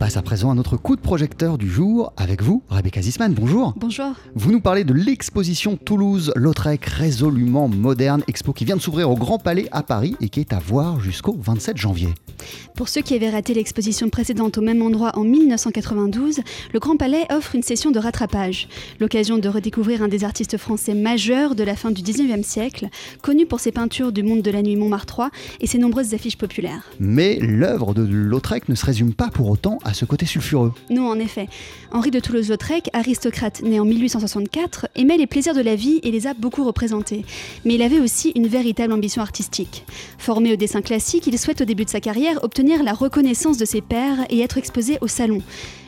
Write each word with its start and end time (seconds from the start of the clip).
passe 0.00 0.16
à 0.16 0.22
présent 0.22 0.50
à 0.50 0.54
notre 0.54 0.78
coup 0.78 0.96
de 0.96 1.00
projecteur 1.02 1.58
du 1.58 1.68
jour 1.68 2.14
avec 2.16 2.42
vous, 2.42 2.62
Rebecca 2.70 3.02
Zisman. 3.02 3.34
Bonjour. 3.34 3.74
Bonjour. 3.76 4.12
Vous 4.34 4.50
nous 4.50 4.62
parlez 4.62 4.82
de 4.82 4.94
l'exposition 4.94 5.76
Toulouse-Lautrec 5.76 6.82
résolument 6.86 7.68
moderne, 7.68 8.22
expo 8.26 8.54
qui 8.54 8.64
vient 8.64 8.76
de 8.76 8.80
s'ouvrir 8.80 9.10
au 9.10 9.14
Grand 9.14 9.38
Palais 9.38 9.68
à 9.72 9.82
Paris 9.82 10.16
et 10.22 10.30
qui 10.30 10.40
est 10.40 10.54
à 10.54 10.58
voir 10.58 11.00
jusqu'au 11.00 11.36
27 11.38 11.76
janvier. 11.76 12.08
Pour 12.74 12.88
ceux 12.88 13.02
qui 13.02 13.14
avaient 13.14 13.28
raté 13.28 13.52
l'exposition 13.52 14.08
précédente 14.08 14.56
au 14.56 14.62
même 14.62 14.80
endroit 14.80 15.12
en 15.18 15.24
1992, 15.24 16.40
le 16.72 16.80
Grand 16.80 16.96
Palais 16.96 17.26
offre 17.30 17.54
une 17.54 17.62
session 17.62 17.90
de 17.90 17.98
rattrapage, 17.98 18.68
l'occasion 19.00 19.36
de 19.36 19.50
redécouvrir 19.50 20.02
un 20.02 20.08
des 20.08 20.24
artistes 20.24 20.56
français 20.56 20.94
majeurs 20.94 21.54
de 21.54 21.62
la 21.62 21.76
fin 21.76 21.90
du 21.90 22.00
19e 22.00 22.42
siècle, 22.42 22.88
connu 23.20 23.44
pour 23.44 23.60
ses 23.60 23.70
peintures 23.70 24.12
du 24.12 24.22
monde 24.22 24.40
de 24.40 24.50
la 24.50 24.62
nuit 24.62 24.76
Montmartre 24.76 25.28
et 25.60 25.66
ses 25.66 25.76
nombreuses 25.76 26.14
affiches 26.14 26.38
populaires. 26.38 26.84
Mais 26.98 27.38
l'œuvre 27.38 27.92
de 27.92 28.02
Lautrec 28.02 28.70
ne 28.70 28.74
se 28.74 28.86
résume 28.86 29.12
pas 29.12 29.28
pour 29.28 29.50
autant 29.50 29.78
à 29.84 29.89
ce 29.94 30.04
côté 30.04 30.26
sulfureux. 30.26 30.72
Non, 30.90 31.08
en 31.08 31.18
effet. 31.18 31.48
Henri 31.92 32.10
de 32.10 32.20
Toulouse-Lautrec, 32.20 32.88
aristocrate 32.92 33.62
né 33.62 33.80
en 33.80 33.84
1864, 33.84 34.88
aimait 34.96 35.16
les 35.16 35.26
plaisirs 35.26 35.54
de 35.54 35.60
la 35.60 35.74
vie 35.74 36.00
et 36.02 36.10
les 36.10 36.26
a 36.26 36.34
beaucoup 36.34 36.64
représentés. 36.64 37.24
Mais 37.64 37.74
il 37.74 37.82
avait 37.82 38.00
aussi 38.00 38.32
une 38.34 38.46
véritable 38.46 38.92
ambition 38.92 39.22
artistique. 39.22 39.84
Formé 40.18 40.52
au 40.52 40.56
dessin 40.56 40.82
classique, 40.82 41.26
il 41.26 41.38
souhaite 41.38 41.60
au 41.60 41.64
début 41.64 41.84
de 41.84 41.90
sa 41.90 42.00
carrière 42.00 42.42
obtenir 42.44 42.82
la 42.82 42.92
reconnaissance 42.92 43.58
de 43.58 43.64
ses 43.64 43.80
pairs 43.80 44.26
et 44.30 44.40
être 44.40 44.58
exposé 44.58 44.98
au 45.00 45.08
salon. 45.08 45.42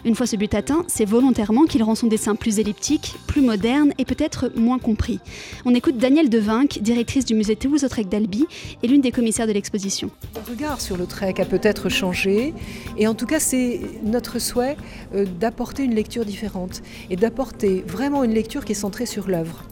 Une 0.04 0.16
fois 0.16 0.26
ce 0.26 0.34
but 0.34 0.52
atteint, 0.54 0.84
c'est 0.88 1.04
volontairement 1.04 1.64
qu'il 1.64 1.82
rend 1.84 1.94
son 1.94 2.08
dessin 2.08 2.34
plus 2.34 2.58
elliptique, 2.58 3.14
plus 3.28 3.40
moderne 3.40 3.92
et 3.98 4.04
peut-être 4.04 4.50
moins 4.56 4.80
compris. 4.80 5.20
On 5.64 5.74
écoute 5.76 5.96
Danielle 5.96 6.28
Devinck, 6.28 6.80
directrice 6.82 7.24
du 7.24 7.34
musée 7.34 7.54
Toulouse-Lautrec 7.54 8.08
d'Albi 8.08 8.46
et 8.82 8.88
l'une 8.88 9.00
des 9.00 9.12
commissaires 9.12 9.46
de 9.46 9.52
l'exposition. 9.52 10.10
Le 10.34 10.50
regard 10.50 10.80
sur 10.80 10.96
Lautrec 10.96 11.38
a 11.38 11.44
peut-être 11.44 11.88
changé 11.88 12.52
et 12.98 13.06
en 13.06 13.14
tout 13.14 13.26
cas 13.26 13.38
c'est 13.38 13.80
notre 14.02 14.38
souhait 14.38 14.76
euh, 15.14 15.24
d'apporter 15.24 15.84
une 15.84 15.94
lecture 15.94 16.24
différente 16.24 16.82
et 17.10 17.16
d'apporter 17.16 17.84
vraiment 17.86 18.24
une 18.24 18.34
lecture 18.34 18.64
qui 18.64 18.72
est 18.72 18.76
centrée 18.76 19.06
sur 19.06 19.28
l'œuvre. 19.28 19.64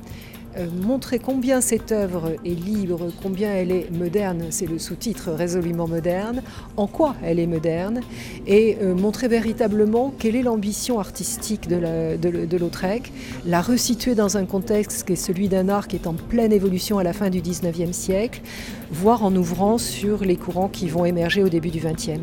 Euh, 0.56 0.66
montrer 0.68 1.20
combien 1.20 1.60
cette 1.60 1.92
œuvre 1.92 2.32
est 2.44 2.48
libre, 2.48 3.12
combien 3.22 3.52
elle 3.52 3.70
est 3.70 3.88
moderne, 3.92 4.46
c'est 4.50 4.66
le 4.66 4.80
sous-titre 4.80 5.30
résolument 5.30 5.86
moderne, 5.86 6.42
en 6.76 6.88
quoi 6.88 7.14
elle 7.22 7.38
est 7.38 7.46
moderne, 7.46 8.00
et 8.48 8.76
euh, 8.82 8.96
montrer 8.96 9.28
véritablement 9.28 10.12
quelle 10.18 10.34
est 10.34 10.42
l'ambition 10.42 10.98
artistique 10.98 11.68
de, 11.68 12.56
Lautrec, 12.58 13.12
la 13.46 13.62
resituer 13.62 14.16
dans 14.16 14.36
un 14.36 14.44
contexte 14.44 15.06
qui 15.06 15.12
est 15.12 15.16
celui 15.16 15.48
d'un 15.48 15.68
art 15.68 15.86
qui 15.86 15.94
est 15.94 16.08
en 16.08 16.14
pleine 16.14 16.52
évolution 16.52 16.98
à 16.98 17.04
la 17.04 17.12
fin 17.12 17.30
du 17.30 17.40
19e 17.40 17.92
siècle, 17.92 18.40
voire 18.90 19.24
en 19.24 19.34
ouvrant 19.34 19.78
sur 19.78 20.24
les 20.24 20.36
courants 20.36 20.68
qui 20.68 20.88
vont 20.88 21.04
émerger 21.04 21.42
au 21.42 21.48
début 21.48 21.70
du 21.70 21.80
20e. 21.80 22.20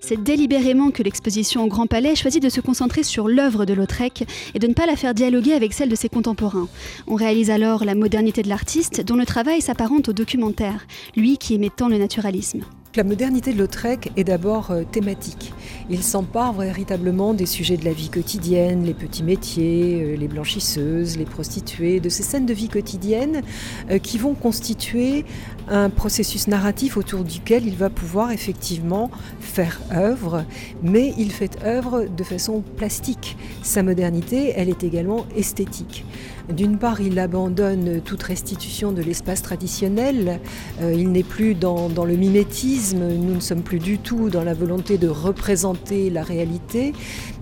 C'est 0.00 0.22
délibérément 0.22 0.90
que 0.90 1.02
l'exposition 1.02 1.64
au 1.64 1.66
Grand 1.66 1.86
Palais 1.86 2.14
choisit 2.14 2.42
de 2.42 2.48
se 2.48 2.60
concentrer 2.60 3.02
sur 3.02 3.26
l'œuvre 3.26 3.64
de 3.64 3.72
Lautrec 3.72 4.24
et 4.54 4.58
de 4.58 4.66
ne 4.66 4.74
pas 4.74 4.86
la 4.86 4.96
faire 4.96 5.14
dialoguer 5.14 5.54
avec 5.54 5.72
celle 5.72 5.88
de 5.88 5.96
ses 5.96 6.08
contemporains. 6.08 6.68
On 7.06 7.14
réalise 7.14 7.50
alors 7.50 7.84
la 7.84 7.94
modernité 7.94 8.42
de 8.42 8.48
l'artiste 8.48 9.00
dont 9.00 9.16
le 9.16 9.24
travail 9.24 9.62
s'apparente 9.62 10.10
au 10.10 10.12
documentaire, 10.12 10.86
lui 11.16 11.38
qui 11.38 11.54
aimait 11.54 11.70
tant 11.74 11.88
le 11.88 11.96
naturalisme. 11.96 12.60
La 12.96 13.02
modernité 13.02 13.52
de 13.52 13.58
Lautrec 13.58 14.12
est 14.16 14.22
d'abord 14.22 14.70
euh, 14.70 14.84
thématique. 14.84 15.52
Il 15.90 16.04
s'empare 16.04 16.52
véritablement 16.52 17.34
des 17.34 17.44
sujets 17.44 17.76
de 17.76 17.84
la 17.84 17.92
vie 17.92 18.08
quotidienne, 18.08 18.84
les 18.84 18.94
petits 18.94 19.24
métiers, 19.24 20.00
euh, 20.00 20.16
les 20.16 20.28
blanchisseuses, 20.28 21.18
les 21.18 21.24
prostituées, 21.24 21.98
de 21.98 22.08
ces 22.08 22.22
scènes 22.22 22.46
de 22.46 22.54
vie 22.54 22.68
quotidienne 22.68 23.42
euh, 23.90 23.98
qui 23.98 24.16
vont 24.16 24.34
constituer 24.34 25.24
un 25.66 25.90
processus 25.90 26.46
narratif 26.46 26.96
autour 26.96 27.24
duquel 27.24 27.66
il 27.66 27.74
va 27.74 27.90
pouvoir 27.90 28.30
effectivement 28.30 29.10
faire 29.40 29.80
œuvre, 29.92 30.44
mais 30.84 31.14
il 31.18 31.32
fait 31.32 31.64
œuvre 31.64 32.06
de 32.06 32.22
façon 32.22 32.62
plastique. 32.76 33.36
Sa 33.64 33.82
modernité, 33.82 34.52
elle 34.54 34.68
est 34.68 34.84
également 34.84 35.26
esthétique. 35.34 36.04
D'une 36.48 36.78
part, 36.78 37.00
il 37.00 37.18
abandonne 37.18 38.02
toute 38.02 38.22
restitution 38.22 38.92
de 38.92 39.00
l'espace 39.00 39.40
traditionnel, 39.40 40.38
il 40.82 41.10
n'est 41.10 41.22
plus 41.22 41.54
dans, 41.54 41.88
dans 41.88 42.04
le 42.04 42.16
mimétisme, 42.16 42.83
nous 42.92 43.34
ne 43.34 43.40
sommes 43.40 43.62
plus 43.62 43.78
du 43.78 43.98
tout 43.98 44.28
dans 44.28 44.44
la 44.44 44.52
volonté 44.52 44.98
de 44.98 45.08
représenter 45.08 46.10
la 46.10 46.22
réalité, 46.22 46.92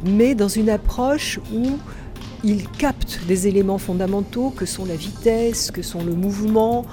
mais 0.05 0.35
dans 0.35 0.49
une 0.49 0.71
approche 0.71 1.41
où 1.53 1.79
il 2.45 2.69
capte 2.69 3.21
des 3.27 3.47
éléments 3.47 3.79
fondamentaux 3.79 4.51
que 4.51 4.67
sont 4.67 4.85
la 4.85 4.97
vitesse, 4.97 5.71
que 5.71 5.83
sont 5.83 6.05
le 6.05 6.15
mouvement, 6.15 6.85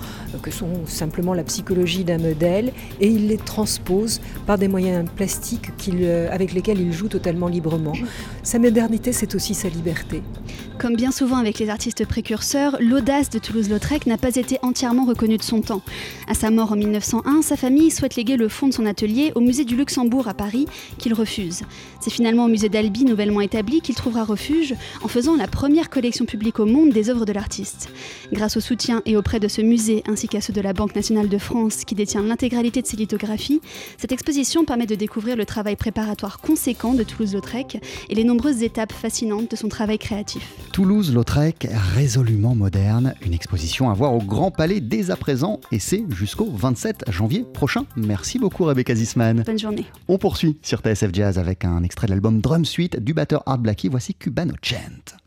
que 0.42 0.52
sont 0.52 0.86
simplement 0.86 1.34
la 1.34 1.44
psychologie 1.44 2.04
d'un 2.04 2.20
modèle, 2.20 2.72
et 3.00 3.08
il 3.08 3.28
les 3.28 3.38
transpose 3.38 4.22
par 4.46 4.58
des 4.58 4.68
moyens 4.68 5.10
plastiques 5.16 5.70
euh, 5.90 6.30
avec 6.32 6.54
lesquels 6.54 6.80
il 6.80 6.94
joue 6.94 7.08
totalement 7.08 7.48
librement. 7.48 7.94
Sa 8.44 8.60
modernité, 8.60 9.12
c'est 9.12 9.36
aussi 9.36 9.54
sa 9.54 9.70
liberté. 9.70 10.22
Comme 10.80 10.96
bien 10.96 11.12
souvent 11.12 11.38
avec 11.38 11.60
les 11.60 11.70
artistes 11.70 12.06
précurseurs, 12.06 12.78
l'audace 12.80 13.30
de 13.30 13.40
Toulouse-Lautrec 13.40 14.06
n'a 14.06 14.18
pas 14.18 14.36
été 14.36 14.60
entièrement 14.62 15.06
reconnue 15.06 15.38
de 15.38 15.44
son 15.44 15.62
temps. 15.62 15.82
À 16.28 16.34
sa 16.34 16.52
mort 16.52 16.72
en 16.72 16.76
1901, 16.76 17.42
sa 17.42 17.58
famille 17.58 17.92
souhaite 17.92 18.16
léguer 18.16 18.38
le 18.38 18.48
fonds 18.48 18.68
de 18.68 18.74
son 18.74 18.86
atelier 18.86 19.34
au 19.36 19.42
musée 19.42 19.66
du 19.66 19.76
Luxembourg 19.76 20.28
à 20.28 20.34
Paris, 20.34 20.68
qu'il 20.98 21.14
refuse. 21.14 21.64
C'est 22.00 22.12
finalement 22.12 22.46
au 22.46 22.48
musée 22.48 22.70
d'Albi, 22.70 23.04
nouvellement 23.04 23.42
établi, 23.42 23.82
qu'il 23.82 23.96
trouvera 23.96 24.24
refuge 24.24 24.76
en 25.04 25.10
faisant 25.10 25.36
la 25.40 25.48
première 25.48 25.90
collection 25.90 26.26
publique 26.26 26.60
au 26.60 26.66
monde 26.66 26.90
des 26.92 27.10
œuvres 27.10 27.26
de 27.26 27.32
l'artiste. 27.32 27.90
Grâce 28.34 28.58
au 28.58 28.60
soutien 28.60 29.02
et 29.06 29.16
auprès 29.16 29.40
de 29.40 29.48
ce 29.48 29.62
musée 29.62 30.04
ainsi 30.06 30.28
qu'à 30.28 30.42
ceux 30.42 30.52
de 30.52 30.60
la 30.60 30.74
Banque 30.74 30.96
nationale 30.96 31.30
de 31.30 31.38
France 31.38 31.86
qui 31.86 31.96
détient 31.96 32.22
l'intégralité 32.22 32.82
de 32.82 32.88
ses 32.88 32.98
lithographies, 32.98 33.62
cette 33.98 34.12
exposition 34.12 34.66
permet 34.66 34.86
de 34.86 34.96
découvrir 34.96 35.38
le 35.38 35.46
travail 35.46 35.78
préparatoire 35.78 36.40
conséquent 36.40 36.94
de 36.94 37.04
Toulouse-Lautrec 37.04 37.82
et 38.10 38.16
les 38.16 38.26
nombreuses 38.26 38.64
étapes 38.64 38.92
fascinantes 38.92 39.50
de 39.50 39.56
son 39.56 39.70
travail 39.70 39.98
créatif. 39.98 40.46
Toulouse-Lautrec, 40.74 41.70
résolument 41.96 42.54
moderne, 42.54 43.14
une 43.26 43.34
exposition 43.34 43.90
à 43.90 43.94
voir 43.94 44.14
au 44.14 44.22
Grand 44.22 44.52
Palais 44.52 44.82
dès 44.82 45.10
à 45.10 45.16
présent 45.16 45.62
et 45.72 45.80
c'est 45.80 46.04
jusqu'au 46.10 46.50
27 46.52 47.06
janvier 47.08 47.46
prochain. 47.54 47.86
Merci 47.96 48.40
beaucoup 48.40 48.66
Rebecca 48.66 48.94
Zisman. 48.94 49.44
Bonne 49.46 49.58
journée. 49.58 49.86
On 50.10 50.18
poursuit 50.18 50.58
sur 50.62 50.80
TSF 50.82 51.12
Jazz 51.14 51.40
avec 51.40 51.64
un 51.64 51.82
extrait 51.84 52.08
de 52.08 52.12
l'album 52.12 52.42
Drum 52.42 52.66
Suite 52.66 53.00
du 53.00 53.14
batteur 53.14 53.42
Art 53.46 53.60
Blackie. 53.60 53.88
Voici 53.88 54.14
Cubano 54.14 54.54
Chant. 54.62 55.18